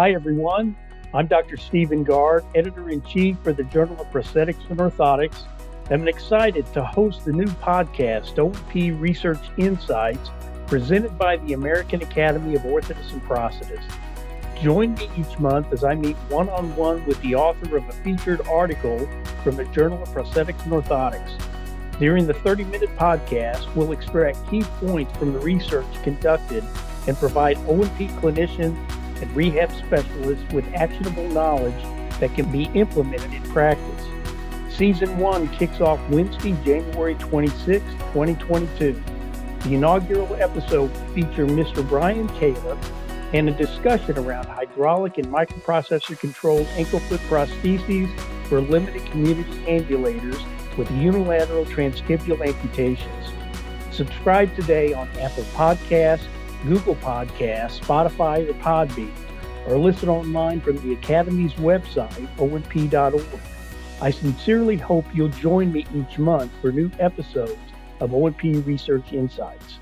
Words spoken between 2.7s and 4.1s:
in chief for the Journal of